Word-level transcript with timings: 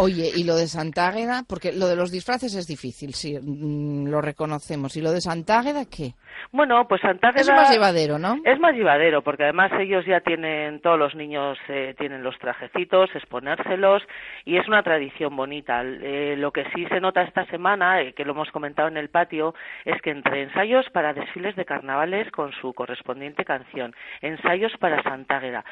Oye, 0.00 0.30
y 0.34 0.44
lo 0.44 0.56
de 0.56 0.66
Santágueda, 0.66 1.42
porque 1.46 1.72
lo 1.72 1.86
de 1.86 1.94
los 1.94 2.10
disfraces 2.10 2.54
es 2.54 2.66
difícil, 2.66 3.12
sí, 3.12 3.38
mm, 3.38 4.08
lo 4.08 4.22
reconocemos. 4.22 4.96
¿Y 4.96 5.02
lo 5.02 5.12
de 5.12 5.20
Santágueda 5.20 5.84
qué? 5.84 6.14
Bueno, 6.52 6.88
pues 6.88 7.02
Santágueda... 7.02 7.42
Es 7.42 7.48
más 7.48 7.70
llevadero, 7.70 8.18
¿no? 8.18 8.36
Es 8.44 8.58
más 8.58 8.74
llevadero, 8.74 9.22
porque 9.22 9.44
además 9.44 9.70
ellos 9.78 10.06
ya 10.06 10.20
tienen, 10.20 10.80
todos 10.80 10.98
los 10.98 11.14
niños 11.14 11.58
eh, 11.68 11.94
tienen 11.98 12.22
los 12.22 12.38
trajecitos, 12.38 13.10
exponérselos, 13.14 14.02
y 14.46 14.56
es 14.56 14.66
una 14.68 14.82
tradición 14.82 15.36
bonita. 15.36 15.82
Eh, 15.84 16.34
lo 16.38 16.50
que 16.50 16.64
sí 16.74 16.86
se 16.86 17.00
nota 17.00 17.22
esta 17.22 17.44
semana, 17.46 18.00
eh, 18.00 18.14
que 18.14 18.24
lo 18.24 18.32
hemos 18.32 18.50
comentado 18.50 18.88
en 18.88 18.96
el 18.96 19.10
patio, 19.10 19.54
es 19.84 20.00
que 20.00 20.10
entre 20.10 20.44
ensayos 20.44 20.86
para 20.94 21.12
desfiles 21.12 21.56
de 21.56 21.66
carnavales 21.66 22.30
con 22.30 22.52
su 22.52 22.72
correspondiente 22.72 23.44
canción, 23.44 23.94
ensayos 24.22 24.72
para 24.78 25.02
Santágueda, 25.02 25.64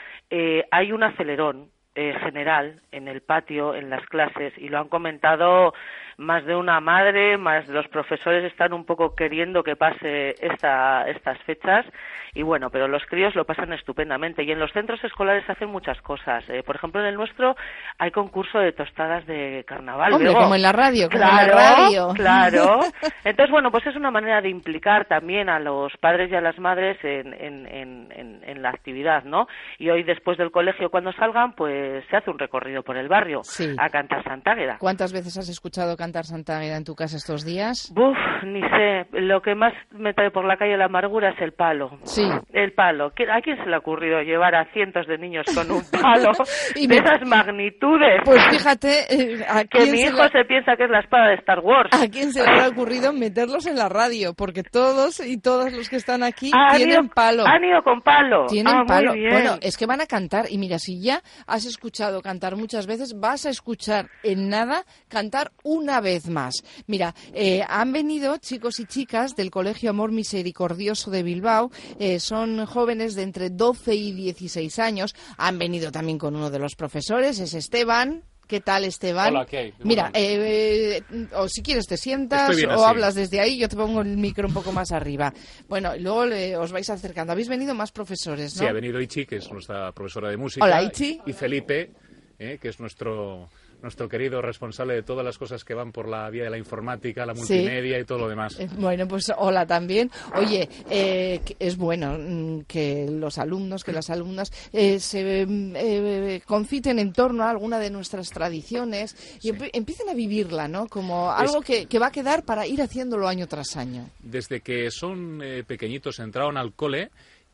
hay 0.71 0.93
un 0.93 1.03
acelerón 1.03 1.71
eh, 1.99 2.15
general 2.21 2.81
en 2.93 3.09
el 3.09 3.23
patio, 3.23 3.75
en 3.75 3.91
las 3.91 4.07
clases, 4.07 4.53
y 4.57 4.69
lo 4.69 4.79
han 4.79 4.89
comentado 4.89 5.75
más 6.17 6.45
de 6.45 6.55
una 6.55 6.81
madre, 6.81 7.37
más 7.39 7.67
los 7.69 7.89
profesores 7.89 8.45
están 8.45 8.73
un 8.73 8.85
poco 8.85 9.15
queriendo 9.15 9.65
que 9.65 9.77
pase 9.77 10.35
esta, 10.41 11.09
estas 11.09 11.39
fechas 11.43 11.87
y 12.35 12.43
bueno, 12.43 12.71
pero 12.71 12.89
los 12.89 13.05
críos 13.07 13.35
lo 13.35 13.45
pasan 13.45 13.73
estupendamente 13.73 14.43
y 14.43 14.51
en 14.51 14.59
los 14.59 14.73
centros 14.73 15.03
escolares 15.03 15.49
hacen 15.49 15.71
muchas 15.71 16.01
cosas. 16.03 16.45
Eh, 16.49 16.63
por 16.65 16.77
ejemplo, 16.77 17.01
en 17.01 17.07
el 17.07 17.15
nuestro 17.15 17.57
hay 17.99 18.11
concurso 18.11 18.59
de 18.59 18.73
tostadas 18.73 19.27
de 19.27 19.65
carnaval. 19.67 20.13
Hombre, 20.13 20.33
como 20.35 20.55
en 20.55 20.63
la 20.63 20.73
radio, 20.73 21.09
claro, 21.09 21.53
en 21.53 21.57
la 21.57 21.75
radio. 21.77 22.09
Claro. 22.15 22.81
Entonces, 23.25 23.51
bueno, 23.51 23.71
pues 23.71 23.87
es 23.87 23.97
una 23.97 24.11
manera 24.11 24.41
de 24.41 24.51
implicar 24.51 25.07
también 25.07 25.49
a 25.49 25.59
los 25.59 25.97
padres 25.99 26.31
y 26.31 26.35
a 26.35 26.41
las 26.41 26.59
madres 26.59 26.99
en, 27.03 27.33
en, 27.33 27.67
en, 27.67 28.43
en 28.45 28.63
la 28.63 28.71
actividad, 28.71 29.23
¿no? 29.23 29.47
Y 29.79 29.91
hoy 29.91 30.03
después 30.03 30.37
del 30.37 30.51
colegio 30.51 30.91
cuando 30.91 31.13
salgan, 31.13 31.53
pues 31.53 31.88
se 32.11 32.17
hace 32.17 32.31
un 32.31 32.39
recorrido 32.39 32.83
por 32.83 32.97
el 32.97 33.09
barrio 33.09 33.43
a 33.79 33.89
cantar 33.89 34.23
Santágueda. 34.25 34.77
¿Cuántas 34.79 35.13
veces 35.13 35.37
has 35.39 35.49
escuchado 35.49 35.97
cantar 35.97 36.25
Agueda 36.49 36.77
en 36.77 36.85
tu 36.85 36.95
casa 36.95 37.17
estos 37.17 37.45
días? 37.45 37.93
Buf, 37.95 38.17
ni 38.45 38.61
sé. 38.61 39.07
Lo 39.13 39.41
que 39.43 39.55
más 39.55 39.73
me 39.91 40.15
trae 40.15 40.31
por 40.31 40.45
la 40.45 40.57
calle 40.57 40.77
la 40.77 40.87
amargura 40.87 41.31
es 41.31 41.41
el 41.41 41.53
palo. 41.53 41.99
Sí. 42.05 42.29
El 42.53 42.73
palo. 42.73 43.07
¿A 43.07 43.41
quién 43.41 43.57
se 43.57 43.67
le 43.67 43.75
ha 43.75 43.79
ocurrido 43.79 44.21
llevar 44.23 44.55
a 44.55 44.65
cientos 44.73 45.07
de 45.07 45.19
niños 45.19 45.47
con 45.55 45.71
un 45.71 45.83
palo 45.91 46.33
y 46.75 46.87
de 46.87 46.97
esas 46.97 47.27
magnitudes? 47.27 48.23
Pues 48.25 48.43
fíjate, 48.51 49.05
eh, 49.11 49.47
que 49.71 49.91
mi 49.91 50.01
hijo 50.01 50.29
se, 50.29 50.45
piensa 50.45 50.77
que 50.77 50.85
es 50.85 50.91
la 50.91 51.01
espada 51.01 51.29
de 51.29 51.35
Star 51.37 51.61
Wars. 51.61 51.91
¿A 51.93 52.09
quién 52.09 52.33
se 52.33 52.43
le 52.43 52.61
ha 52.61 52.69
ocurrido 52.69 53.13
meterlos 53.13 53.67
en 53.67 53.77
la 53.77 53.89
radio? 53.89 54.35
Porque 54.35 54.63
todos 54.63 55.21
y 55.25 55.41
todas 55.41 55.73
los 55.73 55.89
que 55.89 55.97
están 55.97 56.23
aquí 56.23 56.51
tienen 56.77 57.09
palo. 57.09 57.45
Han 57.47 57.65
ido 57.65 57.83
con 57.83 58.01
palo. 58.01 58.47
Tienen 58.47 58.75
ah, 58.75 58.85
palo. 58.87 59.13
Bueno, 59.13 59.57
es 59.61 59.77
que 59.77 59.87
van 59.87 60.01
a 60.01 60.07
cantar 60.07 60.47
y 60.49 60.59
mira, 60.59 60.79
si 60.79 61.03
ya 61.03 61.21
has 61.47 61.67
escuchado 61.69 62.23
cantar 62.23 62.57
muchas 62.57 62.87
veces, 62.87 63.19
vas 63.19 63.47
a 63.47 63.51
escuchar 63.51 64.11
en 64.23 64.49
nada 64.49 64.85
cantar 65.09 65.53
una 65.63 66.01
vez 66.01 66.29
más. 66.29 66.65
Mira, 66.87 67.15
eh, 67.33 67.63
han 67.69 67.93
venido 67.93 68.37
chicos 68.39 68.81
y 68.81 68.87
chicas 68.87 69.37
del 69.37 69.51
Colegio 69.51 69.91
Amor 69.91 70.13
Misericordioso 70.13 71.11
de 71.11 71.23
Bilbao, 71.23 71.71
eh, 71.99 72.21
son 72.21 72.67
jóvenes 72.67 73.15
de 73.15 73.23
entre 73.23 73.51
12 73.51 73.95
y 73.95 74.13
16 74.13 74.79
años, 74.79 75.15
han 75.37 75.59
venido 75.59 75.93
también 75.93 76.19
con 76.19 76.35
uno 76.35 76.51
de 76.51 76.59
los 76.59 76.75
profesores, 76.75 77.39
es 77.39 77.55
Esteban. 77.55 78.25
¿Qué 78.49 78.61
tal, 78.61 78.85
Esteban? 78.85 79.29
Hola, 79.37 79.45
¿qué 79.45 79.75
Mira, 79.85 80.11
eh, 80.15 81.03
o 81.35 81.47
si 81.49 81.63
quieres 81.63 81.87
te 81.87 81.99
sientas 81.99 82.57
o 82.65 82.87
hablas 82.87 83.15
desde 83.15 83.41
ahí, 83.41 83.59
yo 83.59 83.69
te 83.69 83.77
pongo 83.77 84.01
el 84.01 84.17
micro 84.17 84.49
un 84.49 84.55
poco 84.55 84.73
más 84.73 84.91
arriba. 84.91 85.35
Bueno, 85.69 85.93
luego 85.99 86.25
os 86.63 86.73
vais 86.73 86.89
acercando. 86.89 87.33
Habéis 87.33 87.51
venido 87.51 87.75
más 87.75 87.93
profesores, 87.93 88.57
¿no? 88.57 88.63
Sí, 88.63 88.67
ha 88.67 88.73
venido 88.73 88.99
Ichi, 89.03 89.27
que 89.27 89.37
es 89.37 89.53
nuestra 89.53 89.93
profesora 89.93 90.31
de 90.31 90.39
música. 90.39 90.65
Hola, 90.65 90.83
Ichi. 90.83 91.21
Y 91.27 91.33
Felipe, 91.35 91.91
que 92.39 92.59
es 92.63 92.81
nuestro 92.81 93.51
nuestro 93.83 94.09
querido 94.09 94.43
responsable 94.43 94.95
de 94.95 95.03
todas 95.03 95.25
las 95.25 95.39
cosas 95.39 95.65
que 95.65 95.75
van 95.75 95.93
por 95.93 96.09
la 96.09 96.29
vía 96.31 96.45
de 96.45 96.51
la 96.51 96.59
informática, 96.59 97.25
la 97.25 97.35
multimedia 97.35 97.99
y 97.99 98.05
todo 98.05 98.19
lo 98.19 98.29
demás. 98.29 98.59
Eh, 98.59 98.69
bueno, 98.79 99.07
pues 99.07 99.33
hola 99.37 99.67
también. 99.67 100.11
Oye, 100.35 100.69
eh, 100.91 101.41
es 101.59 101.77
bueno 101.77 102.17
mm, 102.19 102.63
que 102.63 103.09
los 103.11 103.39
alumnos, 103.39 103.85
que 103.85 103.93
las 103.93 104.11
alumnas 104.11 104.53
eh, 104.73 104.99
se 104.99 106.43
conciten 106.47 106.99
en 106.99 107.13
torno 107.13 107.45
a 107.45 107.51
alguna 107.51 107.79
de 107.79 107.91
nuestras 107.91 108.31
tradiciones 108.31 109.17
y 109.43 109.51
empiecen 109.73 110.09
a 110.09 110.15
vivirla, 110.15 110.69
¿no? 110.69 110.89
Como 110.89 111.31
algo 111.31 111.61
que, 111.61 111.87
que, 111.87 111.99
va 111.99 112.09
a 112.09 112.13
quedar 112.13 112.45
para 112.45 112.67
ir 112.67 112.83
haciéndolo 112.83 113.29
año 113.29 113.47
tras 113.47 113.77
año. 113.77 114.09
Desde 114.21 114.61
que 114.61 114.91
son 114.91 115.43
pequeñitos, 115.67 116.19
entraron 116.19 116.57
al 116.57 116.73
cole 116.73 117.11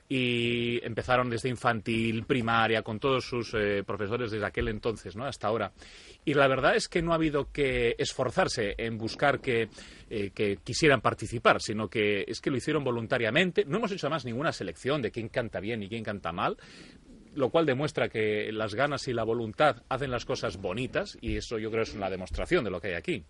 y 0.09 0.84
empezaron 0.84 1.31
desde 1.31 1.48
infantil, 1.48 2.25
primaria, 2.25 2.82
con 2.82 3.00
todos 3.00 3.25
sus 3.25 3.56
profesores 3.87 4.31
desde 4.31 4.47
aquel 4.47 4.69
entonces, 4.69 5.16
¿no? 5.16 5.25
Hasta 5.25 5.48
ahora. 5.48 5.72
Y 6.25 6.34
la 6.34 6.48
verdad 6.48 6.75
es 6.75 6.88
que 6.88 7.03
no 7.03 7.12
ha 7.12 7.16
habido 7.16 7.53
que 7.53 7.94
esforzarse 7.98 8.75
en 8.78 8.97
buscar 8.97 9.41
que, 9.41 9.69
eh, 10.09 10.31
que, 10.34 10.59
quisieran 10.64 11.00
participar, 11.00 11.60
sino 11.60 11.88
que 11.88 12.25
es 12.26 12.41
que 12.41 12.50
lo 12.50 12.56
hicieron 12.56 12.82
voluntariamente. 12.82 13.64
No 13.66 13.76
hemos 13.76 13.93
hecho 13.93 14.06
además 14.06 14.25
ninguna 14.25 14.53
selección 14.53 15.03
de 15.03 15.10
quién 15.10 15.28
canta 15.28 15.60
bien 15.60 15.82
y 15.82 15.88
quién 15.88 16.03
canta 16.03 16.32
mal, 16.32 16.56
lo 17.34 17.50
cual 17.50 17.66
demuestra 17.66 18.09
que 18.09 18.50
las 18.53 18.75
ganas 18.75 19.06
y 19.09 19.12
la 19.12 19.25
voluntad 19.25 19.82
hacen 19.88 20.10
las 20.10 20.25
cosas 20.25 20.56
bonitas 20.56 21.19
y 21.20 21.37
eso 21.37 21.59
yo 21.59 21.70
creo 21.70 21.82
es 21.82 21.94
una 21.94 22.09
demostración 22.09 22.64
de 22.64 22.70
lo 22.70 22.81
que 22.81 22.88
hay 22.88 22.94
aquí. 22.94 23.25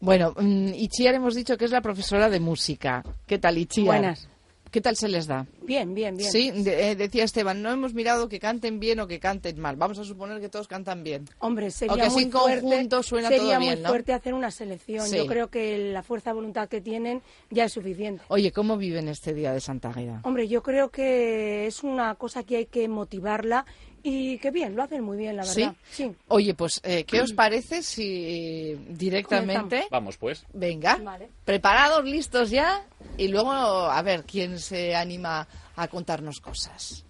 Bueno, 0.00 0.34
mm, 0.36 0.72
Ichiar 0.74 1.14
hemos 1.14 1.34
dicho 1.34 1.56
que 1.56 1.66
es 1.66 1.70
la 1.70 1.82
profesora 1.82 2.28
de 2.30 2.40
música. 2.40 3.04
¿Qué 3.26 3.38
tal, 3.38 3.58
Ichiar? 3.58 3.86
Buenas. 3.86 4.28
¿Qué 4.70 4.80
tal 4.80 4.96
se 4.96 5.08
les 5.08 5.26
da? 5.26 5.46
Bien, 5.62 5.94
bien, 5.94 6.16
bien. 6.16 6.30
Sí, 6.30 6.52
eh, 6.54 6.96
decía 6.96 7.24
Esteban, 7.24 7.62
no 7.62 7.70
hemos 7.70 7.94
mirado 7.94 8.28
que 8.28 8.38
canten 8.38 8.80
bien 8.80 9.00
o 9.00 9.06
que 9.06 9.20
canten 9.20 9.60
mal. 9.60 9.76
Vamos 9.76 9.98
a 9.98 10.04
suponer 10.04 10.40
que 10.40 10.48
todos 10.48 10.68
cantan 10.68 11.04
bien. 11.04 11.28
Hombre, 11.38 11.70
sería 11.70 12.08
muy 12.08 12.30
fuerte, 12.30 13.02
suena 13.02 13.28
sería 13.28 13.60
muy 13.60 13.76
fuerte 13.76 14.12
hacer 14.12 14.34
una 14.34 14.50
selección. 14.50 15.10
Yo 15.10 15.26
creo 15.26 15.48
que 15.48 15.92
la 15.92 16.02
fuerza 16.02 16.30
de 16.30 16.34
voluntad 16.34 16.68
que 16.68 16.80
tienen 16.80 17.22
ya 17.50 17.64
es 17.64 17.72
suficiente. 17.72 18.22
Oye, 18.28 18.52
¿cómo 18.52 18.76
viven 18.76 19.08
este 19.08 19.34
día 19.34 19.52
de 19.52 19.60
Santa 19.60 19.90
Agueda? 19.90 20.20
Hombre, 20.24 20.48
yo 20.48 20.62
creo 20.62 20.90
que 20.90 21.66
es 21.66 21.82
una 21.82 22.14
cosa 22.14 22.42
que 22.42 22.56
hay 22.56 22.66
que 22.66 22.88
motivarla 22.88 23.64
y 24.02 24.38
qué 24.38 24.50
bien, 24.50 24.74
lo 24.76 24.82
hacen 24.82 25.02
muy 25.02 25.18
bien, 25.18 25.36
la 25.36 25.44
verdad. 25.44 25.74
Sí. 25.90 26.10
Oye, 26.28 26.54
pues, 26.54 26.80
eh, 26.84 27.04
¿qué 27.04 27.20
os 27.20 27.32
parece 27.32 27.82
si 27.82 28.74
directamente. 28.88 29.86
Vamos, 29.90 30.16
pues. 30.16 30.44
Venga. 30.52 30.98
Preparados, 31.44 32.04
listos 32.04 32.50
ya. 32.50 32.84
Y 33.18 33.28
luego, 33.28 33.50
a 33.50 34.00
ver 34.02 34.24
quién 34.24 34.58
se 34.58 34.94
anima 34.94 35.46
a 35.80 35.88
contarnos 35.88 36.40
cosas. 36.40 37.04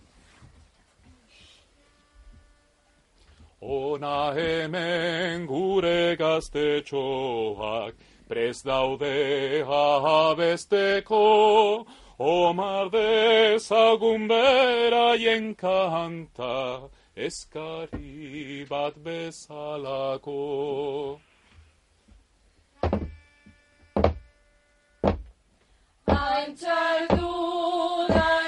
Ona 3.60 4.32
hemen 4.32 5.46
gure 5.46 6.16
gaztetxoak, 6.16 7.94
prest 8.28 8.64
daude 8.64 9.64
Omar 12.20 12.90
dezagun 12.92 14.28
beraien 14.28 15.54
kanta, 15.56 16.88
eskari 17.16 18.66
bat 18.68 18.94
bezalako. 19.04 20.40
Antxaldu 26.06 27.30
daiguna 28.08 28.39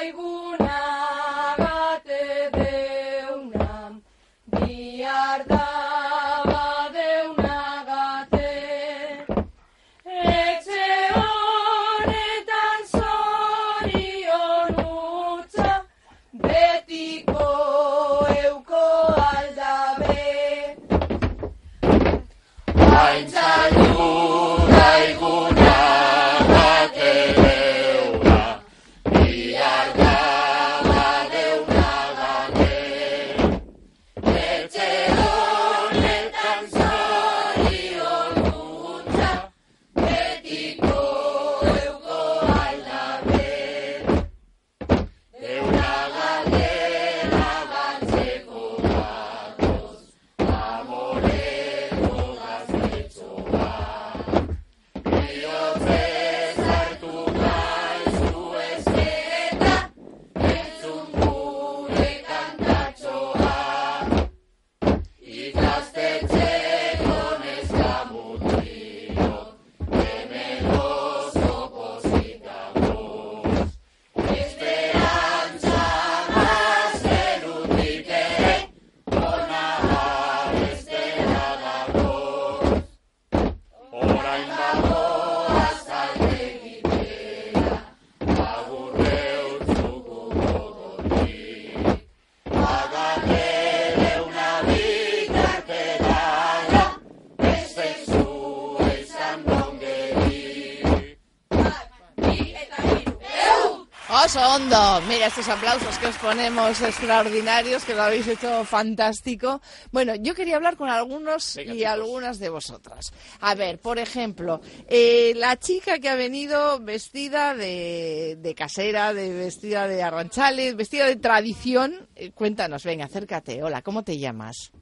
Osondo. 104.34 105.02
Mira 105.08 105.26
estos 105.26 105.46
aplausos 105.50 105.99
que 105.99 106.06
os 106.06 106.17
ponemos 106.17 106.81
extraordinarios, 106.81 107.84
que 107.84 107.93
lo 107.93 108.02
habéis 108.02 108.26
hecho 108.26 108.64
fantástico. 108.64 109.61
Bueno, 109.90 110.14
yo 110.14 110.34
quería 110.34 110.56
hablar 110.56 110.79
con 110.79 110.88
algunos 110.88 111.55
Venga, 111.56 111.75
y 111.75 111.79
chicos. 111.81 111.93
algunas 111.93 112.38
de 112.38 112.49
vosotras. 112.49 113.12
A 113.40 113.55
ver, 113.55 113.79
por 113.79 113.99
ejemplo, 113.99 114.62
eh, 114.88 115.34
la 115.37 115.58
chica 115.58 115.99
que 115.99 116.08
ha 116.08 116.14
venido 116.14 116.81
vestida 116.81 117.55
de, 117.55 118.38
de 118.40 118.55
casera, 118.55 119.12
de 119.12 119.34
vestida 119.34 119.87
de 119.87 120.02
arranchales, 120.02 120.76
vestida 120.76 121.05
de 121.06 121.17
tradición. 121.17 122.08
eh, 122.17 122.31
cuéntanos, 122.31 122.85
venga, 122.85 123.05
acércate. 123.05 123.62
Hola, 123.62 123.82
¿cómo 123.82 124.02
te 124.02 124.17
llamas? 124.17 124.73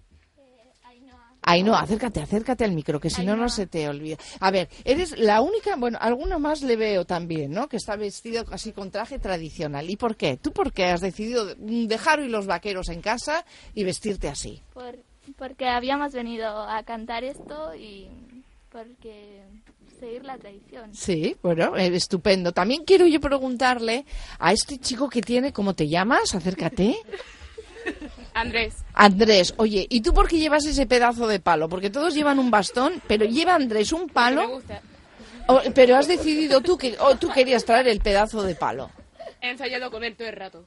Ay, 1.43 1.63
no, 1.63 1.75
acércate, 1.75 2.21
acércate 2.21 2.65
al 2.65 2.73
micro, 2.73 3.01
que 3.01 3.11
si 3.11 3.25
no, 3.25 3.35
no 3.35 3.49
se 3.49 3.67
te 3.67 3.89
olvida. 3.89 4.17
A 4.41 4.51
ver, 4.51 4.69
eres 4.85 5.19
la 5.19 5.41
única, 5.41 5.77
bueno, 5.77 5.99
alguna 6.01 6.39
más 6.39 6.63
le 6.63 6.77
veo 6.77 7.05
también, 7.05 7.53
¿no? 7.53 7.69
Que 7.69 7.77
está 7.77 7.97
vestido 7.97 8.45
así 8.51 8.73
con 8.73 8.91
traje 8.91 9.19
tradicional. 9.19 9.89
¿Y 9.89 9.97
por 9.97 10.17
qué? 10.17 10.37
¿Tú 10.37 10.53
por 10.53 10.73
qué 10.73 10.87
has 10.87 11.01
decidido 11.01 11.55
dejar 11.57 12.21
hoy 12.21 12.29
los 12.29 12.47
vaqueros 12.47 12.89
en 12.89 13.01
casa 13.01 13.45
y 13.75 13.85
vestirte 13.85 14.29
así? 14.29 14.63
Por, 14.75 14.99
porque 15.37 15.67
habíamos 15.67 16.13
venido 16.13 16.47
a 16.47 16.83
cantar 16.83 17.25
esto 17.25 17.75
y 17.75 18.09
porque 18.71 19.43
seguir 19.99 20.25
la 20.25 20.37
tradición. 20.37 20.95
Sí, 20.95 21.37
bueno, 21.43 21.77
eh, 21.77 21.95
estupendo. 21.95 22.53
También 22.53 22.85
quiero 22.85 23.07
yo 23.07 23.21
preguntarle 23.21 24.05
a 24.39 24.53
este 24.53 24.79
chico 24.79 25.09
que 25.09 25.23
tiene, 25.23 25.53
¿cómo 25.53 25.75
te 25.75 25.89
llamas? 25.89 26.35
Acércate. 26.35 26.97
Andrés, 28.41 28.75
Andrés, 28.95 29.55
oye, 29.59 29.87
¿y 29.91 30.01
tú 30.01 30.13
por 30.15 30.29
qué 30.29 30.39
llevas 30.39 30.65
ese 30.67 30.87
pedazo 30.87 31.27
de 31.27 31.41
palo? 31.41 31.69
Porque 31.69 31.91
todos 31.91 32.15
llevan 32.15 32.39
un 32.39 32.51
bastón, 32.51 33.03
pero 33.07 33.25
lleva 33.25 33.55
Andrés 33.55 33.93
un 33.93 34.03
me 34.07 34.13
palo, 34.13 34.49
gusta. 34.49 34.81
o- 35.47 35.61
pero 35.75 35.97
has 35.97 36.09
decidido 36.09 36.61
tú 36.61 36.77
que 36.79 36.97
o 37.01 37.17
tú 37.17 37.29
querías 37.31 37.65
traer 37.65 37.89
el 37.89 38.01
pedazo 38.01 38.43
de 38.43 38.55
palo. 38.55 38.91
He 39.41 39.51
ensayado 39.51 39.91
con 39.91 40.05
él 40.05 40.17
todo 40.17 40.29
el 40.29 40.37
rato. 40.37 40.65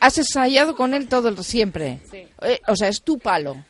Has 0.00 0.18
ensayado 0.18 0.74
con 0.76 0.94
él 0.94 1.08
todo 1.08 1.28
el 1.28 1.42
siempre. 1.44 2.00
Sí. 2.10 2.26
Eh, 2.42 2.60
o 2.66 2.74
sea, 2.76 2.88
es 2.88 3.02
tu 3.02 3.18
palo. 3.18 3.64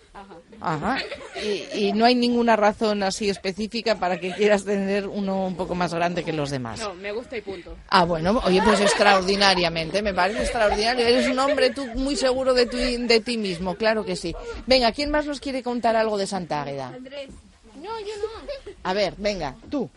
Ajá. 0.63 0.99
Y, 1.43 1.87
y 1.87 1.93
no 1.93 2.05
hay 2.05 2.15
ninguna 2.15 2.55
razón 2.55 3.03
así 3.03 3.29
específica 3.29 3.97
para 3.97 4.21
que 4.21 4.33
quieras 4.33 4.65
tener 4.65 5.09
uno 5.09 5.47
un 5.47 5.57
poco 5.57 5.75
más 5.75 5.93
grande 5.93 6.23
que 6.23 6.33
los 6.33 6.51
demás. 6.51 6.79
No, 6.79 6.95
me 6.95 7.11
gusta 7.11 7.37
y 7.37 7.41
punto. 7.41 7.77
Ah, 7.89 8.05
bueno, 8.05 8.41
oye, 8.45 8.63
pues 8.63 8.81
extraordinariamente, 8.81 10.03
me 10.03 10.15
parece 10.15 10.43
extraordinario. 10.43 11.05
Eres 11.05 11.27
un 11.29 11.39
hombre 11.41 11.71
tú 11.71 11.85
muy 11.95 12.15
seguro 12.15 12.55
de, 12.55 12.67
tu, 12.67 12.77
de 12.77 13.21
ti 13.21 13.39
mismo, 13.39 13.75
claro 13.75 14.05
que 14.05 14.15
sí. 14.15 14.35
Venga, 14.67 14.93
¿quién 14.93 15.11
más 15.11 15.27
nos 15.27 15.41
quiere 15.41 15.63
contar 15.63 15.97
algo 15.97 16.17
de 16.17 16.27
Santa 16.27 16.63
Águeda? 16.63 16.89
Andrés. 16.95 17.31
No, 17.77 17.99
yo 17.99 18.15
no. 18.17 18.73
A 18.85 18.93
ver, 18.93 19.15
venga, 19.19 19.57
tú, 19.69 19.91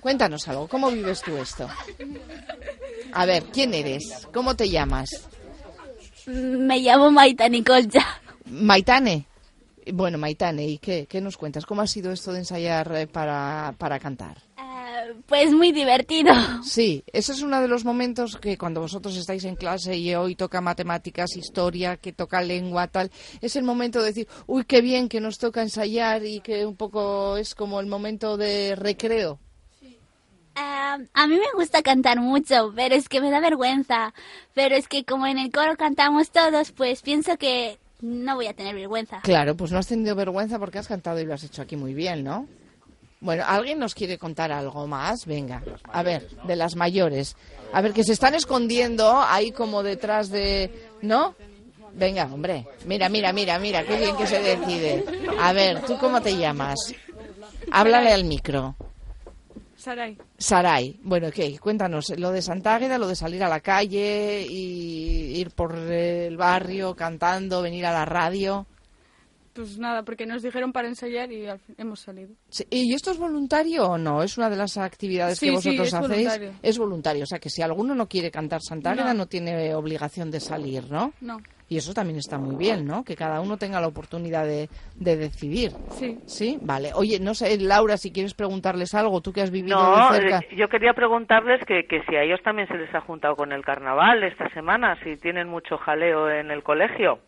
cuéntanos 0.00 0.48
algo, 0.48 0.66
¿cómo 0.66 0.90
vives 0.90 1.20
tú 1.20 1.36
esto? 1.36 1.68
A 3.12 3.26
ver, 3.26 3.44
¿quién 3.52 3.74
eres? 3.74 4.26
¿Cómo 4.32 4.56
te 4.56 4.70
llamas? 4.70 5.10
Me 6.26 6.78
llamo 6.78 7.10
Maita 7.10 7.48
Nicolcha. 7.48 8.20
Maitane. 8.46 9.26
Bueno, 9.92 10.18
Maitane, 10.18 10.66
¿y 10.66 10.78
qué, 10.78 11.06
qué 11.08 11.20
nos 11.20 11.36
cuentas? 11.36 11.64
¿Cómo 11.64 11.82
ha 11.82 11.86
sido 11.86 12.10
esto 12.10 12.32
de 12.32 12.40
ensayar 12.40 12.92
eh, 12.96 13.06
para, 13.06 13.74
para 13.78 14.00
cantar? 14.00 14.36
Eh, 14.58 15.14
pues 15.26 15.52
muy 15.52 15.72
divertido. 15.72 16.32
Sí, 16.62 17.04
ese 17.12 17.32
es 17.32 17.42
uno 17.42 17.60
de 17.60 17.68
los 17.68 17.84
momentos 17.84 18.36
que 18.36 18.58
cuando 18.58 18.80
vosotros 18.80 19.16
estáis 19.16 19.44
en 19.44 19.54
clase 19.54 19.96
y 19.96 20.14
hoy 20.14 20.34
toca 20.34 20.60
matemáticas, 20.60 21.36
historia, 21.36 21.96
que 21.96 22.12
toca 22.12 22.42
lengua, 22.42 22.88
tal, 22.88 23.10
es 23.40 23.54
el 23.56 23.62
momento 23.62 24.00
de 24.00 24.06
decir, 24.06 24.28
uy, 24.46 24.64
qué 24.64 24.80
bien 24.80 25.08
que 25.08 25.20
nos 25.20 25.38
toca 25.38 25.62
ensayar 25.62 26.24
y 26.24 26.40
que 26.40 26.66
un 26.66 26.76
poco 26.76 27.36
es 27.36 27.54
como 27.54 27.78
el 27.78 27.86
momento 27.86 28.36
de 28.36 28.74
recreo. 28.74 29.38
Eh, 29.82 31.06
a 31.12 31.26
mí 31.26 31.36
me 31.36 31.52
gusta 31.54 31.82
cantar 31.82 32.18
mucho, 32.20 32.72
pero 32.74 32.94
es 32.94 33.08
que 33.08 33.20
me 33.20 33.30
da 33.30 33.40
vergüenza. 33.40 34.14
Pero 34.54 34.74
es 34.74 34.88
que 34.88 35.04
como 35.04 35.26
en 35.26 35.38
el 35.38 35.52
coro 35.52 35.76
cantamos 35.76 36.30
todos, 36.30 36.72
pues 36.72 37.02
pienso 37.02 37.36
que 37.36 37.78
no 38.00 38.34
voy 38.34 38.46
a 38.46 38.54
tener 38.54 38.74
vergüenza. 38.74 39.20
Claro, 39.22 39.56
pues 39.56 39.72
no 39.72 39.78
has 39.78 39.86
tenido 39.86 40.14
vergüenza 40.14 40.58
porque 40.58 40.78
has 40.78 40.88
cantado 40.88 41.20
y 41.20 41.24
lo 41.24 41.34
has 41.34 41.44
hecho 41.44 41.62
aquí 41.62 41.76
muy 41.76 41.94
bien, 41.94 42.24
¿no? 42.24 42.46
Bueno, 43.20 43.44
¿alguien 43.46 43.78
nos 43.78 43.94
quiere 43.94 44.18
contar 44.18 44.52
algo 44.52 44.86
más? 44.86 45.24
Venga, 45.24 45.62
a 45.84 46.02
ver, 46.02 46.28
de 46.44 46.54
las 46.54 46.76
mayores. 46.76 47.34
A 47.72 47.80
ver, 47.80 47.92
que 47.92 48.04
se 48.04 48.12
están 48.12 48.34
escondiendo 48.34 49.20
ahí 49.20 49.52
como 49.52 49.82
detrás 49.82 50.30
de... 50.30 50.90
¿No? 51.02 51.34
Venga, 51.94 52.24
hombre. 52.26 52.66
Mira, 52.84 53.08
mira, 53.08 53.32
mira, 53.32 53.58
mira, 53.58 53.84
qué 53.84 53.96
bien 53.96 54.16
que 54.16 54.26
se 54.26 54.40
decide. 54.40 55.04
A 55.40 55.52
ver, 55.54 55.80
¿tú 55.80 55.96
cómo 55.98 56.20
te 56.20 56.36
llamas? 56.36 56.94
Háblale 57.72 58.12
al 58.12 58.24
micro. 58.24 58.76
Saray. 59.76 60.18
Saray, 60.36 60.98
bueno, 61.02 61.30
¿qué? 61.30 61.58
Cuéntanos, 61.58 62.10
lo 62.18 62.32
de 62.32 62.42
Santa 62.42 62.74
Águeda, 62.74 62.98
lo 62.98 63.08
de 63.08 63.16
salir 63.16 63.42
a 63.42 63.48
la 63.48 63.60
calle 63.60 64.46
y 64.48 65.25
ir 65.36 65.50
por 65.50 65.74
el 65.76 66.36
barrio 66.36 66.94
cantando, 66.96 67.62
venir 67.62 67.86
a 67.86 67.92
la 67.92 68.04
radio. 68.04 68.66
Pues 69.52 69.78
nada, 69.78 70.02
porque 70.04 70.26
nos 70.26 70.42
dijeron 70.42 70.70
para 70.70 70.86
ensayar 70.86 71.32
y 71.32 71.46
al 71.46 71.58
fin 71.58 71.74
hemos 71.78 72.00
salido. 72.00 72.34
Sí, 72.50 72.66
¿Y 72.68 72.92
esto 72.92 73.10
es 73.10 73.16
voluntario 73.16 73.88
o 73.90 73.96
no? 73.96 74.22
¿Es 74.22 74.36
una 74.36 74.50
de 74.50 74.56
las 74.56 74.76
actividades 74.76 75.38
Sí, 75.38 75.46
que 75.46 75.50
sí, 75.52 75.54
vosotros 75.70 75.88
es 75.88 75.94
hacéis? 75.94 76.10
voluntario. 76.26 76.52
Es 76.62 76.78
voluntario, 76.78 77.22
o 77.22 77.26
sea 77.26 77.38
que 77.38 77.48
si 77.48 77.62
alguno 77.62 77.94
no 77.94 78.06
quiere 78.06 78.30
cantar 78.30 78.60
Santa 78.62 78.90
Águeda 78.90 79.14
no. 79.14 79.20
No. 79.20 79.26
tiene 79.28 79.74
obligación 79.74 80.30
de 80.30 80.40
salir, 80.40 80.90
¿no? 80.90 81.14
No, 81.22 81.38
Y 81.68 81.76
eso 81.76 81.92
también 81.92 82.18
está 82.18 82.38
muy 82.38 82.54
bien, 82.54 82.86
¿no? 82.86 83.02
Que 83.02 83.16
cada 83.16 83.40
uno 83.40 83.56
tenga 83.56 83.80
la 83.80 83.88
oportunidad 83.88 84.44
de, 84.46 84.68
de 84.94 85.16
decidir. 85.16 85.72
sí. 85.90 86.18
¿Sí? 86.26 86.58
Vale. 86.62 86.92
Oye, 86.94 87.18
no 87.18 87.34
sé, 87.34 87.58
Laura, 87.58 87.96
si 87.96 88.12
quieres 88.12 88.34
preguntarles 88.34 88.94
algo, 88.94 89.20
tú 89.20 89.32
que 89.32 89.42
has 89.42 89.50
vivido 89.50 89.76
No, 89.76 90.12
de 90.12 90.18
cerca. 90.20 90.38
eh, 90.38 90.56
yo 90.56 90.68
quería 90.68 90.92
preguntarles 90.94 91.60
que, 91.66 91.86
que 91.86 92.02
si 92.08 92.14
a 92.14 92.22
ellos 92.22 92.40
también 92.44 92.68
se 92.68 92.74
les 92.78 92.94
ha 92.94 93.00
juntado 93.00 93.34
con 93.34 93.50
el 93.52 93.64
carnaval 93.64 94.22
esta 94.22 94.48
semana, 94.50 94.96
si 95.02 95.16
tienen 95.16 95.48
mucho 95.48 95.76
jaleo 95.76 96.30
en 96.30 96.50
el 96.52 96.62
colegio. 96.62 97.18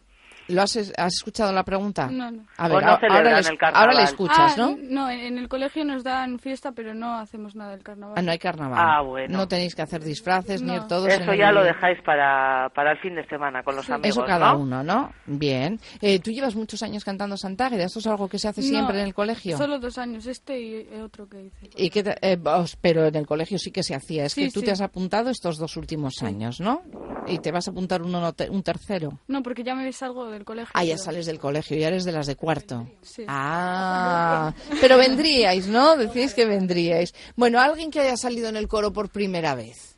¿Lo 0.49 0.62
has, 0.62 0.76
has 0.76 1.14
escuchado 1.14 1.52
la 1.52 1.62
pregunta? 1.62 2.09
No, 2.11 2.31
no. 2.31 2.43
A 2.57 2.69
ver, 2.69 2.83
no 2.83 2.90
a- 2.90 2.95
ahora, 2.95 3.40
le, 3.40 3.49
el 3.49 3.59
ahora 3.75 3.95
le 3.95 4.02
escuchas, 4.05 4.52
Ah, 4.52 4.55
¿no? 4.57 4.76
No, 4.81 5.11
en 5.11 5.37
el 5.38 5.49
colegio 5.49 5.85
nos 5.85 6.02
dan 6.05 6.38
fiesta, 6.38 6.73
pero 6.73 6.95
no 6.95 7.14
hacemos 7.19 7.55
nada 7.55 7.73
del 7.73 7.83
carnaval. 7.83 8.14
Ah, 8.17 8.23
no 8.23 8.31
hay 8.33 8.38
carnaval. 8.38 8.78
Ah, 8.81 9.02
bueno. 9.02 9.37
No 9.37 9.47
tenéis 9.49 9.75
que 9.75 9.83
hacer 9.83 10.02
disfraces 10.02 10.62
ni 10.62 10.69
No. 10.69 10.76
ir 10.76 10.83
todos 10.85 11.07
en 11.12 11.23
Eso 11.23 11.33
el- 11.33 11.38
ya 11.38 11.52
lo 11.52 11.62
dejáis 11.62 11.99
para, 12.02 12.71
para 12.75 12.93
el 12.93 12.99
fin 12.99 13.14
de 13.14 13.26
semana 13.26 13.62
con 13.62 13.76
los 13.76 13.88
amigos, 13.90 14.09
Eso 14.17 14.25
cada 14.25 14.52
¿no? 14.52 14.59
uno, 14.61 14.83
¿no? 14.83 15.12
Bien. 15.26 15.78
Eh, 16.00 16.19
¿Tú 16.21 16.31
llevas 16.31 16.57
muchos 16.57 16.83
años 16.83 17.05
cantando 17.05 17.37
Santa 17.37 17.67
Águeda? 17.67 17.85
¿Esto 17.85 17.99
es 17.99 18.07
algo 18.07 18.28
que 18.28 18.38
se 18.38 18.49
hace 18.49 18.62
No, 18.62 18.67
siempre 18.69 19.00
en 19.00 19.07
el 19.07 19.14
colegio? 19.14 19.57
Solo 19.59 19.78
dos 19.78 19.99
años, 19.99 20.26
este 20.26 20.59
y 20.61 20.88
otro 21.00 21.28
que 21.28 21.43
hice. 21.45 21.71
¿Y 21.76 21.90
qué 21.90 22.02
te- 22.02 22.17
eh, 22.23 22.37
vos- 22.37 22.76
pero 22.81 23.07
en 23.07 23.14
el 23.17 23.26
colegio 23.26 23.59
sí 23.59 23.71
que 23.71 23.83
se 23.83 23.95
hacía. 23.95 24.25
Es 24.25 24.33
Sí, 24.33 24.47
que 24.47 24.50
tú 24.50 24.61
sí. 24.61 24.67
te 24.67 24.73
has 24.73 24.81
apuntado 24.81 25.28
estos 25.31 25.59
dos 25.59 25.76
últimos 25.76 26.23
años, 26.23 26.61
¿no? 26.61 26.83
Y 27.26 27.38
te 27.40 27.52
vas 27.52 27.69
a 27.69 27.71
apuntar 27.73 28.00
uno, 28.02 28.33
un 28.50 28.62
tercero. 28.62 29.19
No, 29.28 29.43
porque 29.43 29.62
ya 29.62 29.75
me 29.75 29.93
salgo 29.93 30.38
del 30.38 30.45
colegio. 30.47 30.71
Ah, 30.75 30.85
ya 30.85 30.95
pero- 30.95 31.04
sales 31.04 31.26
del 31.26 31.38
colegio, 31.38 31.76
ya 31.76 31.88
eres 31.88 32.04
de 32.04 32.12
las 32.12 32.26
de 32.26 32.37
cuarto. 32.37 32.88
Sí. 33.02 33.25
Ah, 33.28 34.52
pero 34.80 34.97
vendríais, 34.97 35.66
¿no? 35.66 35.97
Decís 35.97 36.33
que 36.35 36.47
vendríais. 36.47 37.12
Bueno, 37.37 37.61
alguien 37.61 37.90
que 37.90 38.00
haya 38.00 38.16
salido 38.16 38.49
en 38.49 38.57
el 38.57 38.68
coro 38.68 38.92
por 38.92 39.09
primera 39.11 39.54
vez. 39.54 39.97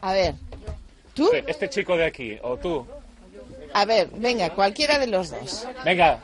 A 0.00 0.12
ver, 0.12 0.34
¿tú? 1.14 1.30
Este 1.46 1.68
chico 1.70 1.96
de 1.96 2.04
aquí, 2.06 2.36
o 2.42 2.56
tú. 2.56 2.84
A 3.72 3.84
ver, 3.84 4.08
venga, 4.16 4.50
cualquiera 4.50 4.98
de 4.98 5.06
los 5.06 5.30
dos. 5.30 5.66
Venga, 5.84 6.18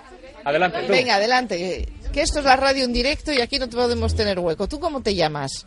adelante, 0.45 0.83
tú. 0.83 0.93
Venga, 0.93 1.15
adelante. 1.15 1.89
Que 2.13 2.23
esto 2.23 2.41
es 2.41 2.45
la 2.45 2.57
radio 2.57 2.85
en 2.85 2.93
directo 2.93 3.33
y 3.33 3.41
aquí 3.41 3.59
no 3.59 3.69
te 3.69 3.77
podemos 3.77 4.15
tener 4.15 4.39
hueco. 4.39 4.67
¿Tú 4.67 4.81
cómo 4.81 5.01
te 5.03 5.15
llamas? 5.15 5.67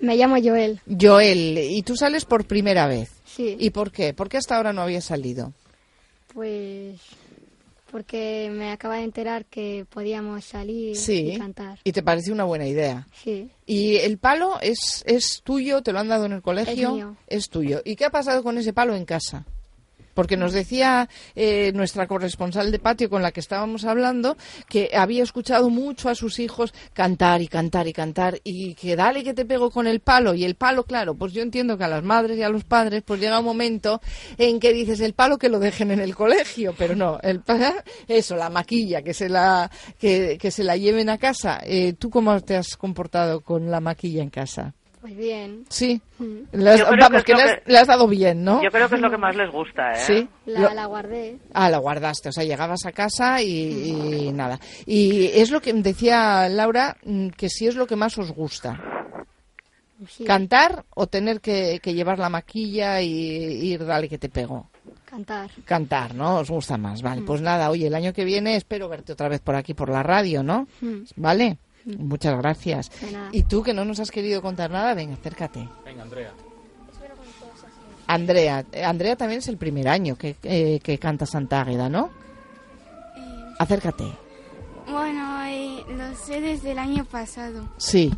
Me 0.00 0.16
llamo 0.16 0.36
Joel. 0.42 0.80
Joel. 1.00 1.58
¿Y 1.58 1.82
tú 1.82 1.96
sales 1.96 2.24
por 2.24 2.44
primera 2.44 2.86
vez? 2.86 3.10
Sí. 3.38 3.56
¿Y 3.56 3.70
por 3.70 3.92
qué? 3.92 4.12
¿Por 4.14 4.28
qué 4.28 4.36
hasta 4.36 4.56
ahora 4.56 4.72
no 4.72 4.82
había 4.82 5.00
salido? 5.00 5.52
Pues 6.34 6.96
porque 7.92 8.50
me 8.52 8.70
acaba 8.72 8.96
de 8.96 9.04
enterar 9.04 9.44
que 9.46 9.86
podíamos 9.88 10.44
salir 10.44 10.96
Sí. 10.96 11.30
y 11.34 11.38
cantar. 11.38 11.78
¿Y 11.84 11.92
te 11.92 12.02
parece 12.02 12.32
una 12.32 12.42
buena 12.44 12.66
idea? 12.66 13.06
Sí. 13.22 13.48
¿Y 13.64 13.96
el 13.98 14.18
palo 14.18 14.58
es, 14.60 15.04
es 15.06 15.40
tuyo? 15.44 15.82
¿Te 15.82 15.92
lo 15.92 16.00
han 16.00 16.08
dado 16.08 16.26
en 16.26 16.32
el 16.32 16.42
colegio? 16.42 16.88
Es 16.88 16.94
mío. 16.94 17.16
Es 17.28 17.48
tuyo. 17.48 17.80
¿Y 17.84 17.94
qué 17.94 18.06
ha 18.06 18.10
pasado 18.10 18.42
con 18.42 18.58
ese 18.58 18.72
palo 18.72 18.96
en 18.96 19.04
casa? 19.04 19.46
Porque 20.18 20.36
nos 20.36 20.52
decía 20.52 21.08
eh, 21.36 21.70
nuestra 21.76 22.08
corresponsal 22.08 22.72
de 22.72 22.80
patio 22.80 23.08
con 23.08 23.22
la 23.22 23.30
que 23.30 23.38
estábamos 23.38 23.84
hablando 23.84 24.36
que 24.68 24.90
había 24.92 25.22
escuchado 25.22 25.70
mucho 25.70 26.08
a 26.08 26.16
sus 26.16 26.40
hijos 26.40 26.74
cantar 26.92 27.40
y 27.40 27.46
cantar 27.46 27.86
y 27.86 27.92
cantar 27.92 28.40
y 28.42 28.74
que 28.74 28.96
dale 28.96 29.22
que 29.22 29.32
te 29.32 29.44
pego 29.44 29.70
con 29.70 29.86
el 29.86 30.00
palo. 30.00 30.34
Y 30.34 30.42
el 30.42 30.56
palo, 30.56 30.82
claro, 30.82 31.14
pues 31.14 31.32
yo 31.32 31.40
entiendo 31.40 31.78
que 31.78 31.84
a 31.84 31.88
las 31.88 32.02
madres 32.02 32.36
y 32.36 32.42
a 32.42 32.48
los 32.48 32.64
padres 32.64 33.04
pues 33.06 33.20
llega 33.20 33.38
un 33.38 33.44
momento 33.44 34.00
en 34.38 34.58
que 34.58 34.72
dices 34.72 34.98
el 34.98 35.14
palo 35.14 35.38
que 35.38 35.48
lo 35.48 35.60
dejen 35.60 35.92
en 35.92 36.00
el 36.00 36.16
colegio, 36.16 36.74
pero 36.76 36.96
no, 36.96 37.20
el 37.22 37.40
eso, 38.08 38.34
la 38.34 38.50
maquilla, 38.50 39.02
que 39.02 39.14
se 39.14 39.28
la, 39.28 39.70
que, 40.00 40.36
que 40.36 40.50
se 40.50 40.64
la 40.64 40.76
lleven 40.76 41.10
a 41.10 41.18
casa. 41.18 41.60
Eh, 41.62 41.92
¿Tú 41.92 42.10
cómo 42.10 42.40
te 42.40 42.56
has 42.56 42.76
comportado 42.76 43.42
con 43.42 43.70
la 43.70 43.78
maquilla 43.78 44.24
en 44.24 44.30
casa? 44.30 44.74
Pues 45.00 45.16
bien. 45.16 45.64
Sí. 45.68 46.00
Mm. 46.18 46.24
Vamos, 46.52 47.22
que 47.22 47.32
que, 47.32 47.32
es 47.32 47.38
le, 47.38 47.44
lo 47.44 47.50
has, 47.50 47.54
que- 47.64 47.72
le 47.72 47.78
has 47.78 47.86
dado 47.86 48.08
bien, 48.08 48.42
¿no? 48.44 48.62
Yo 48.62 48.70
creo 48.70 48.88
que 48.88 48.96
es 48.96 49.00
lo 49.00 49.10
que 49.10 49.16
más 49.16 49.36
les 49.36 49.50
gusta, 49.50 49.92
¿eh? 49.92 49.96
Sí. 49.96 50.28
La, 50.46 50.60
Lo- 50.60 50.74
la 50.74 50.86
guardé. 50.86 51.38
Ah, 51.54 51.70
la 51.70 51.78
guardaste, 51.78 52.30
o 52.30 52.32
sea, 52.32 52.44
llegabas 52.44 52.84
a 52.86 52.92
casa 52.92 53.40
y, 53.42 54.26
y 54.28 54.32
nada. 54.32 54.58
Y 54.86 55.26
es 55.26 55.50
lo 55.50 55.60
que 55.60 55.72
decía 55.72 56.48
Laura, 56.48 56.96
mm, 57.04 57.28
que 57.28 57.48
sí 57.48 57.66
es 57.68 57.76
lo 57.76 57.86
que 57.86 57.96
más 57.96 58.18
os 58.18 58.32
gusta. 58.32 58.80
Sí, 60.08 60.24
¿Cantar 60.24 60.84
o 60.94 61.08
tener 61.08 61.40
que, 61.40 61.80
que 61.82 61.92
llevar 61.94 62.18
la 62.20 62.28
maquilla 62.28 63.00
y 63.02 63.08
ir 63.72 63.84
dale 63.84 64.08
que 64.08 64.18
te 64.18 64.28
pego? 64.28 64.68
cantar. 65.04 65.50
Cantar, 65.64 66.14
¿no? 66.14 66.36
Os 66.36 66.50
gusta 66.50 66.76
más. 66.76 67.00
Vale, 67.02 67.22
Mm. 67.22 67.24
pues 67.24 67.40
nada, 67.40 67.70
oye, 67.70 67.86
el 67.86 67.94
año 67.94 68.12
que 68.12 68.24
viene 68.26 68.56
espero 68.56 68.88
verte 68.90 69.12
otra 69.14 69.28
vez 69.28 69.40
por 69.40 69.54
aquí, 69.56 69.72
por 69.74 69.88
la 69.88 70.02
radio, 70.02 70.42
¿no? 70.42 70.68
Mm. 70.82 70.98
¿Vale? 71.16 71.58
Muchas 71.84 72.36
gracias. 72.38 72.90
Y 73.32 73.42
tú 73.44 73.62
que 73.62 73.72
no 73.74 73.84
nos 73.84 74.00
has 74.00 74.10
querido 74.10 74.42
contar 74.42 74.70
nada, 74.70 74.94
venga, 74.94 75.14
acércate. 75.14 75.68
Venga, 75.84 76.02
Andrea. 76.02 76.32
Andrea, 78.06 78.64
eh, 78.72 78.84
Andrea 78.84 79.16
también 79.16 79.40
es 79.40 79.48
el 79.48 79.58
primer 79.58 79.86
año 79.88 80.16
que, 80.16 80.36
eh, 80.42 80.80
que 80.82 80.98
canta 80.98 81.26
Santa 81.26 81.60
Águeda, 81.60 81.88
¿no? 81.90 82.10
Acércate. 83.58 84.04
Bueno, 84.90 85.44
eh, 85.44 85.82
lo 85.90 86.14
sé 86.16 86.40
desde 86.40 86.72
el 86.72 86.78
año 86.78 87.04
pasado. 87.04 87.68
Sí. 87.76 88.10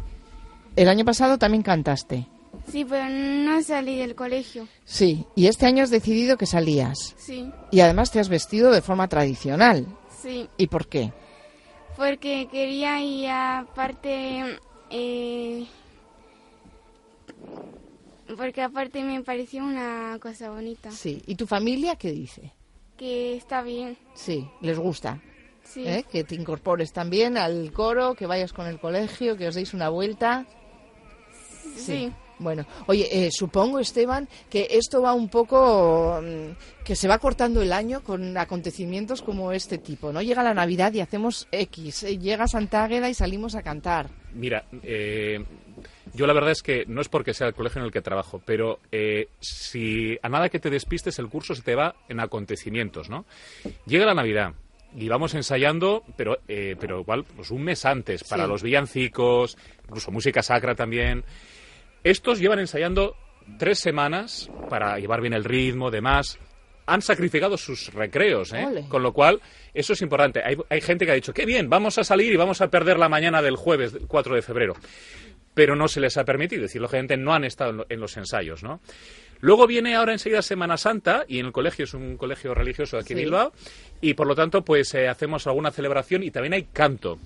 El 0.76 0.88
año 0.88 1.04
pasado 1.04 1.38
también 1.38 1.62
cantaste. 1.64 2.28
Sí, 2.70 2.84
pero 2.84 3.08
no 3.08 3.60
salí 3.62 3.98
del 3.98 4.14
colegio. 4.14 4.68
Sí. 4.84 5.24
Y 5.34 5.46
este 5.46 5.66
año 5.66 5.82
has 5.82 5.90
decidido 5.90 6.36
que 6.36 6.46
salías. 6.46 7.14
Sí, 7.16 7.50
Y 7.72 7.80
además 7.80 8.12
te 8.12 8.20
has 8.20 8.28
vestido 8.28 8.70
de 8.70 8.82
forma 8.82 9.08
tradicional. 9.08 9.86
sí. 10.22 10.48
¿Y 10.56 10.68
por 10.68 10.86
qué? 10.86 11.12
Porque 12.00 12.48
quería 12.50 13.02
y 13.02 13.26
aparte... 13.26 14.58
eh, 14.88 15.66
porque 18.38 18.62
aparte 18.62 19.04
me 19.04 19.22
pareció 19.22 19.62
una 19.62 20.16
cosa 20.18 20.48
bonita. 20.48 20.90
Sí. 20.92 21.22
¿Y 21.26 21.34
tu 21.34 21.46
familia 21.46 21.96
qué 21.96 22.10
dice? 22.10 22.54
Que 22.96 23.36
está 23.36 23.60
bien. 23.60 23.98
Sí, 24.14 24.48
les 24.62 24.78
gusta. 24.78 25.20
Sí. 25.62 25.86
¿eh? 25.86 26.06
Que 26.10 26.24
te 26.24 26.36
incorpores 26.36 26.90
también 26.94 27.36
al 27.36 27.70
coro, 27.70 28.14
que 28.14 28.24
vayas 28.24 28.54
con 28.54 28.66
el 28.66 28.80
colegio, 28.80 29.36
que 29.36 29.48
os 29.48 29.54
deis 29.54 29.74
una 29.74 29.90
vuelta. 29.90 30.46
Sí. 31.76 32.10
Bueno, 32.40 32.64
oye, 32.86 33.06
eh, 33.26 33.28
supongo, 33.30 33.78
Esteban, 33.78 34.26
que 34.48 34.66
esto 34.70 35.02
va 35.02 35.12
un 35.12 35.28
poco, 35.28 36.20
mm, 36.22 36.82
que 36.84 36.96
se 36.96 37.06
va 37.06 37.18
cortando 37.18 37.60
el 37.62 37.72
año 37.72 38.02
con 38.02 38.36
acontecimientos 38.36 39.20
como 39.22 39.52
este 39.52 39.76
tipo, 39.78 40.10
¿no? 40.12 40.22
Llega 40.22 40.42
la 40.42 40.54
Navidad 40.54 40.92
y 40.94 41.00
hacemos 41.00 41.46
X, 41.52 42.02
eh, 42.04 42.18
llega 42.18 42.48
Santa 42.48 42.82
Águeda 42.84 43.08
y 43.10 43.14
salimos 43.14 43.54
a 43.54 43.62
cantar. 43.62 44.08
Mira, 44.32 44.64
eh, 44.82 45.44
yo 46.14 46.26
la 46.26 46.32
verdad 46.32 46.52
es 46.52 46.62
que 46.62 46.84
no 46.86 47.02
es 47.02 47.08
porque 47.08 47.34
sea 47.34 47.46
el 47.46 47.54
colegio 47.54 47.80
en 47.80 47.86
el 47.86 47.92
que 47.92 48.00
trabajo, 48.00 48.40
pero 48.44 48.78
eh, 48.90 49.28
si 49.40 50.18
a 50.22 50.28
nada 50.30 50.48
que 50.48 50.58
te 50.60 50.70
despistes 50.70 51.18
el 51.18 51.28
curso 51.28 51.54
se 51.54 51.62
te 51.62 51.74
va 51.74 51.94
en 52.08 52.20
acontecimientos, 52.20 53.10
¿no? 53.10 53.26
Llega 53.86 54.06
la 54.06 54.14
Navidad 54.14 54.54
y 54.96 55.08
vamos 55.08 55.34
ensayando, 55.34 56.02
pero 56.16 56.38
eh, 56.48 56.74
pero 56.80 57.00
igual 57.00 57.24
pues 57.24 57.50
un 57.50 57.62
mes 57.62 57.84
antes 57.84 58.24
para 58.24 58.44
Sí. 58.44 58.48
los 58.50 58.62
villancicos, 58.62 59.56
incluso 59.84 60.10
música 60.10 60.42
sacra 60.42 60.74
también. 60.74 61.22
Estos 62.04 62.38
llevan 62.38 62.58
ensayando 62.58 63.16
tres 63.58 63.78
semanas 63.80 64.50
para 64.68 64.98
llevar 64.98 65.20
bien 65.20 65.32
el 65.34 65.44
ritmo, 65.44 65.90
demás. 65.90 66.38
Han 66.86 67.02
sacrificado 67.02 67.56
sus 67.56 67.92
recreos, 67.92 68.52
¿eh? 68.52 68.64
Ole. 68.66 68.88
Con 68.88 69.02
lo 69.02 69.12
cual, 69.12 69.40
eso 69.74 69.92
es 69.92 70.02
importante. 70.02 70.40
Hay, 70.44 70.56
hay 70.68 70.80
gente 70.80 71.04
que 71.06 71.12
ha 71.12 71.14
dicho, 71.14 71.32
qué 71.32 71.46
bien, 71.46 71.68
vamos 71.70 71.98
a 71.98 72.04
salir 72.04 72.32
y 72.32 72.36
vamos 72.36 72.60
a 72.60 72.68
perder 72.68 72.98
la 72.98 73.08
mañana 73.08 73.42
del 73.42 73.56
jueves, 73.56 73.92
del 73.92 74.06
4 74.08 74.34
de 74.34 74.42
febrero. 74.42 74.74
Pero 75.54 75.76
no 75.76 75.88
se 75.88 76.00
les 76.00 76.16
ha 76.16 76.24
permitido, 76.24 76.64
es 76.64 76.70
decir, 76.70 76.80
lógicamente 76.80 77.16
no 77.16 77.32
han 77.34 77.44
estado 77.44 77.70
en 77.70 77.76
lo- 77.78 77.86
en 77.88 78.00
los 78.00 78.16
ensayos, 78.16 78.62
¿no? 78.62 78.80
Luego 79.40 79.66
viene 79.66 79.94
ahora 79.94 80.12
enseguida 80.12 80.42
Semana 80.42 80.76
Santa 80.76 81.24
y 81.26 81.38
en 81.38 81.46
el 81.46 81.52
colegio 81.52 81.84
es 81.84 81.94
un 81.94 82.16
colegio 82.16 82.54
religioso 82.54 82.98
aquí 82.98 83.14
en. 83.14 83.20
Bilbao 83.24 83.52
y 84.00 84.14
por 84.14 84.26
lo 84.26 84.34
tanto 84.34 84.62
pues 84.62 84.92
eh, 84.94 85.08
hacemos 85.08 85.46
alguna 85.46 85.70
celebración 85.70 86.22
y 86.22 86.30
también 86.30 86.52
hay 86.54 86.64
canto. 86.64 87.18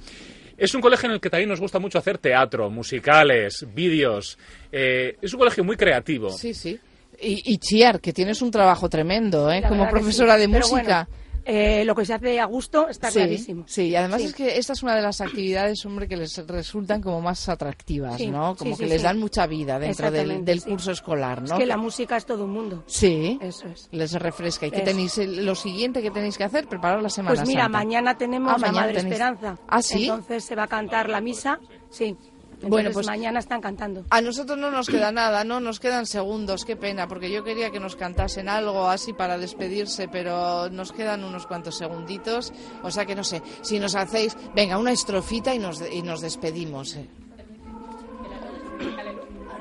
Es 0.57 0.75
un 0.75 0.81
colegio 0.81 1.09
en 1.09 1.15
el 1.15 1.21
que 1.21 1.31
también 1.31 1.49
nos 1.49 1.61
gusta 1.61 1.79
mucho 1.79 1.99
hacer 1.99 2.19
teatro, 2.19 2.71
musicales, 2.71 3.67
vídeos. 3.75 4.39
eh, 4.73 5.17
es 5.21 5.33
un 5.33 5.39
colegio 5.41 5.65
muy 5.65 5.77
creativo. 5.77 6.31
Sí, 6.31 6.55
sí. 6.55 6.79
Y, 7.21 7.43
y 7.53 7.59
Chiar, 7.59 8.01
que 8.01 8.13
tienes 8.13 8.43
un 8.43 8.51
trabajo 8.51 8.89
tremendo, 8.89 9.51
¿eh? 9.53 9.63
Como 9.69 9.89
profesora 9.89 10.35
sí. 10.35 10.41
de 10.43 10.49
Pero 10.49 10.59
música. 10.69 11.09
bueno, 11.09 11.24
eh, 11.45 11.85
lo 11.85 11.95
que 11.95 12.05
se 12.07 12.15
hace 12.15 12.41
a 12.41 12.45
gusto 12.47 12.89
está 12.89 13.11
sí, 13.11 13.19
clarísimo. 13.19 13.65
Sí, 13.67 13.89
y 13.89 13.97
además 13.97 14.21
Sí. 14.23 14.29
es 14.29 14.35
que 14.35 14.57
esta 14.59 14.73
es 14.73 14.83
una 14.83 14.95
de 14.97 15.03
las 15.03 15.21
actividades, 15.21 15.85
hombre, 15.85 16.09
que 16.09 16.17
les 16.17 16.37
resultan 16.47 17.03
como 17.03 17.21
más 17.21 17.49
atractivas, 17.49 18.17
Sí, 18.17 18.29
¿no? 18.29 18.57
Como 18.57 18.77
que 18.77 18.87
les 18.87 19.03
dan 19.03 19.19
mucha 19.19 19.47
vida 19.47 19.79
dentro 19.79 20.11
del, 20.11 20.63
curso 20.63 20.91
escolar, 20.93 21.43
¿no? 21.43 21.55
Es 21.55 21.61
que 21.61 21.67
la 21.67 21.77
música 21.77 22.17
es 22.17 22.25
todo 22.27 22.45
un 22.45 22.53
mundo. 22.53 22.85
Sí, 22.87 23.39
Eso 23.43 23.67
es. 23.69 23.89
les 23.93 24.13
refresca. 24.13 24.67
¿Y 24.67 24.71
qué 24.71 24.81
tenéis? 24.81 25.19
Lo 25.19 25.55
siguiente 25.55 26.01
que 26.03 26.11
tenéis 26.11 26.37
que 26.39 26.45
hacer, 26.45 26.67
preparar 26.67 27.03
la 27.03 27.09
Semana 27.11 27.35
Pues 27.37 27.47
mira, 27.49 27.65
Santa. 27.65 27.79
mañana 27.79 28.17
tenemos 28.17 28.53
Ah, 28.53 28.59
la 28.59 28.67
mañana 28.69 28.81
Madre 28.87 29.01
tenéis- 29.01 29.13
Esperanza. 29.13 29.59
Ah, 29.69 29.83
¿sí? 29.83 30.03
Entonces 30.05 30.45
se 30.45 30.55
va 30.55 30.65
a 30.65 30.69
cantar 30.69 31.09
la 31.09 31.21
misa. 31.21 31.59
Sí. 31.91 32.17
Entonces 32.65 32.71
Bueno, 32.71 32.91
pues- 32.93 33.07
mañana 33.07 33.39
están 33.41 33.61
cantando. 33.61 34.05
A 34.11 34.21
nosotros 34.21 34.57
no 34.59 34.71
nos 34.71 34.89
queda 34.89 35.13
nada, 35.13 35.45
¿no? 35.45 35.61
Nos 35.61 35.81
quedan 35.81 36.07
segundos, 36.07 36.65
qué 36.65 36.77
pena, 36.77 37.07
porque 37.09 37.31
yo 37.31 37.45
quería 37.45 37.71
que 37.71 37.79
nos 37.81 37.95
cantasen 37.97 38.49
algo 38.49 38.89
así 38.89 39.13
para 39.13 39.39
despedirse, 39.39 40.09
pero 40.09 40.69
nos 40.71 40.93
quedan 40.93 41.25
unos 41.25 41.47
cuantos 41.47 41.77
segunditos. 41.77 42.53
O 42.83 42.91
sea 42.91 43.05
que 43.07 43.15
no 43.15 43.25
sé, 43.25 43.43
si 43.63 43.79
nos 43.79 43.95
hacéis, 43.95 44.37
venga, 44.55 44.79
una 44.79 44.93
estrofita 44.93 45.55
y 45.55 45.59
nos, 45.59 45.83
y 45.91 46.03
nos 46.03 46.21
despedimos. 46.21 46.97
eh. 46.97 47.09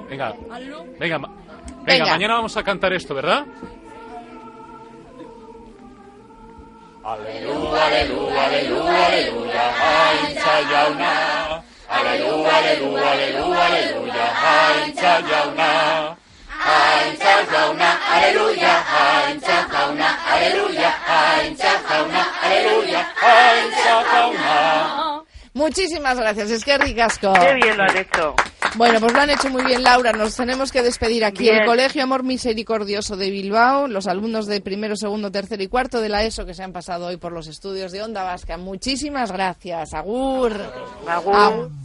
Venga, 0.10 0.33
venga, 1.00 1.17
ma- 1.19 1.27
venga, 1.29 1.83
Venga. 1.86 2.05
mañana 2.05 2.33
vamos 2.36 2.55
a 2.57 2.63
cantar 2.63 2.93
esto, 2.93 3.13
¿verdad? 3.15 3.45
Aleluya, 7.03 7.86
aleluya, 7.88 8.45
aleluya, 8.45 9.10
aleluya, 9.10 9.74
jauna. 10.69 11.32
Aleluya, 11.93 12.57
aleluya, 12.57 13.12
aleluya, 13.12 13.65
aleluya, 13.65 14.25
haintza 14.43 15.21
jauna. 15.29 16.17
Haintza 16.65 17.33
jauna, 17.51 17.89
aleluya, 18.15 18.73
haintza 18.93 19.67
jauna, 19.71 20.07
aleluya, 20.33 20.89
haintza 21.07 21.71
jauna, 21.89 22.21
aleluya, 22.41 23.01
haintza 23.21 24.03
jauna. 24.12 25.23
Muchísimas 25.53 26.17
gracias, 26.17 26.50
es 26.50 26.63
que 26.65 26.77
ricasco. 26.77 27.33
Qué 27.33 27.53
bien 27.53 27.77
lo 27.77 27.83
han 27.83 27.97
hecho. 27.97 28.35
Bueno, 28.75 29.00
pues 29.00 29.13
lo 29.13 29.20
han 29.20 29.30
hecho 29.30 29.50
muy 29.50 29.63
bien, 29.63 29.84
Laura. 29.84 30.13
Nos 30.13 30.36
tenemos 30.36 30.72
que 30.72 30.82
despedir 30.82 31.24
aquí. 31.24 31.44
Bien. 31.44 31.62
El 31.62 31.65
Colegio 31.65 32.03
Amor 32.03 32.24
Misericordioso 32.24 33.15
de 33.15 33.30
Bilbao, 33.30 33.88
los 33.88 34.08
alumnos 34.08 34.48
de 34.48 34.62
primero, 34.62 34.96
segundo, 34.96 35.32
tercero 35.32 35.62
y 35.62 35.68
cuarto 35.68 36.01
de 36.01 36.10
la 36.10 36.24
ESO 36.24 36.46
que 36.46 36.53
se 36.53 36.63
han 36.63 36.74
pasado 36.74 37.08
hoy 37.08 37.18
por 37.18 37.32
los 37.32 37.48
estudios 37.48 37.92
de 37.92 38.01
Onda 38.01 38.24
Vasca. 38.24 38.58
Muchísimas 38.58 39.32
gracias. 39.32 39.94
Agur. 39.94 40.53
Agur. 41.08 41.36
Agur. 41.36 41.84